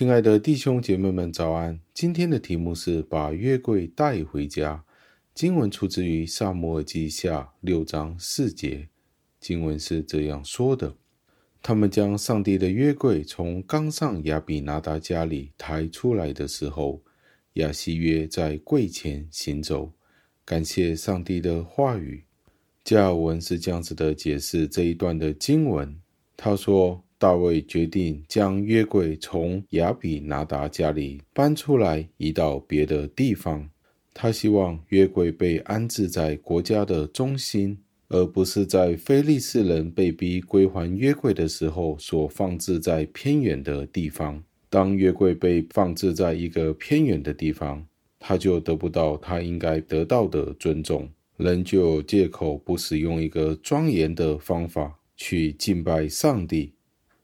[0.00, 1.78] 亲爱的弟兄姐妹们，早安！
[1.92, 4.82] 今天的题目是把约柜带回家。
[5.34, 8.88] 经文出自于撒母耳记下六章四节。
[9.38, 10.96] 经文是这样说的：
[11.60, 17.02] 他们将上帝的约柜从冈上亚比拿达家里抬出来的时候，
[17.52, 19.92] 亚希约在柜前行走，
[20.46, 22.24] 感谢上帝的话语。
[22.82, 25.94] 加尔文是这样子的解释这一段的经文。
[26.38, 27.04] 他说。
[27.20, 33.68] 大卫决定将约柜从亚比拿达家里搬出来，移到别的地方。
[34.14, 37.76] 他希望约柜被安置在国家的中心，
[38.08, 44.42] 而不是在非利士人被逼归还约柜的时候所放置在偏远的地方。
[44.70, 47.86] 当约柜被放置在一个偏远的地方，
[48.18, 56.72] 他就得不到他应该得到的尊重，人就有借口不使用一个庄严的方法去敬拜上帝。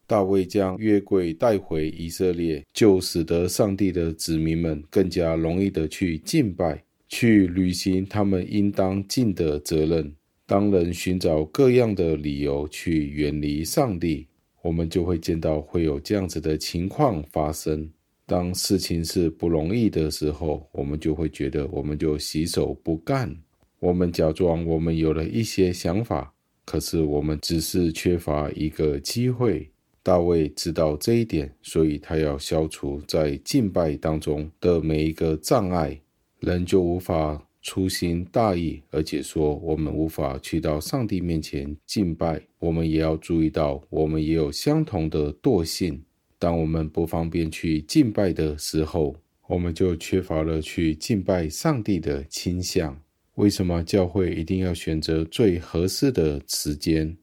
[0.06, 10.12] 大卫将约柜带回以色列，就使得上帝的子民们更加容易的去敬拜，去履行他们应当尽的责任。
[10.46, 14.28] 当人寻找各样的理由去远离上帝，
[14.62, 17.90] 我们就会见到会有这样子的情况发生。
[18.26, 23.36] 当事情是不容易的时候，我们就会觉得我们就洗手不干，
[23.80, 26.32] 我们假装我们有了一些想法，
[26.64, 29.68] 可是我们只是缺乏一个机会。
[30.06, 36.00] 大卫知道这一点，所以他要消除在敬拜当中的每一个障碍，
[36.38, 42.40] 人就无法粗心大意，而且说我们无法去到上帝面前敬拜。
[42.60, 46.00] 我们也要注意到，我们也有相同的惰性。
[46.38, 49.16] 当我们不方便去敬拜的时候，
[49.48, 52.96] 我们就缺乏了去敬拜上帝的倾向。
[53.34, 57.16] 为什么教会一定要选择最合适的时间？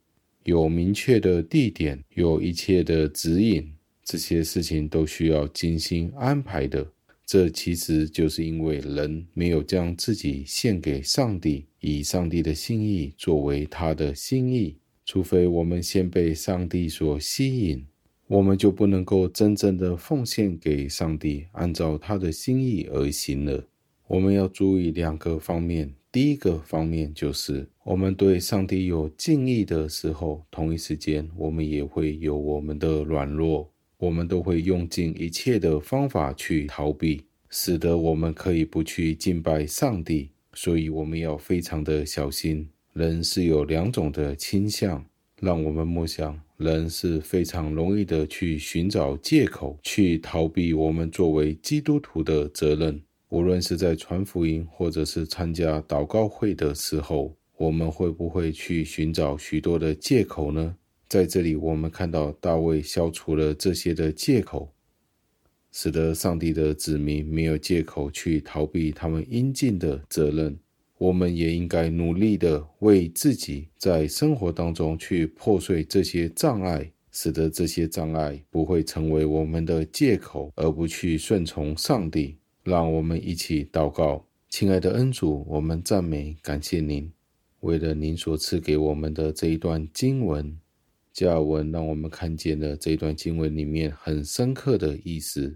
[0.44, 3.72] 有明确的地点，有一切的指引，
[4.03, 6.85] 这些事情都需要精心安排的。
[7.25, 14.75] 这其实就是因为人没有将自己献给上帝，以上帝的心意作为他的心意。
[15.06, 17.85] 除非我们先被上帝所吸引，
[18.28, 23.66] 我们就不能够真正的奉献给上帝，按照他的心意而行了。
[24.07, 25.94] 我们要注意两个方面。
[26.13, 40.29] 第一个方面就是，我们对上帝有敬意的时候，同一时间我们也会有我们的软弱，我们都会用尽一切的方法去逃避，使得我们可以不去敬拜上帝。
[40.53, 42.69] 所以我们要非常的小心。
[42.94, 45.03] 人是有两种的倾向，
[45.41, 53.02] 让我们默想，人是非常容易的去寻找借口，去逃避我们作为基督徒的责任。
[53.33, 60.75] 无论是在传福音，或者是参加祷告会的时候，我们会不会去寻找许多的借口呢？
[61.09, 64.72] 在这里，我们看到大卫消除了这些的借口，
[65.72, 70.55] 使得上帝的子民没有借口去逃避他们应尽的责任。
[70.99, 82.38] 我们也应该努力的为自己在生活当中去破碎这些障碍，使得这些障碍不会成为我们的借口，而不去顺从上帝。
[82.63, 87.12] 让我们一起祷告，亲爱的恩主，我们赞美感谢您，
[87.59, 90.57] 为了您所赐给我们的这一段经文，
[91.12, 95.53] 加尔文让我们看见了这一段经文里面很深刻的意思，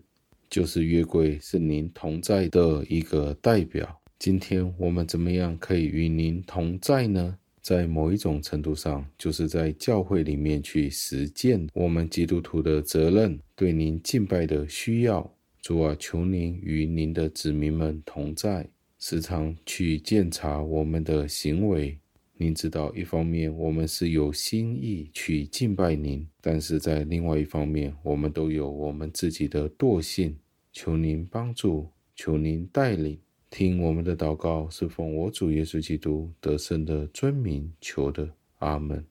[0.49, 3.97] 就是约柜是您同在的一个代表。
[4.19, 7.37] 今天我们怎么样可以与您同在呢？
[7.61, 15.36] 在某一种程度上，就是在教会里面去实践我们基督徒的责任，对您敬拜的需要。
[15.67, 18.69] 主啊，求您与您的子民们同在，
[18.99, 21.99] 时常去检查我们的行为。
[22.37, 30.37] 您知道，一方面我们是有心意去敬拜您，但是在另外一方面，我们都有我们自己的惰性。
[30.71, 38.29] 求您帮助，求您带领，听我们的祷告，是奉我主耶稣基督得胜的尊名求的。
[38.59, 39.05] 阿门。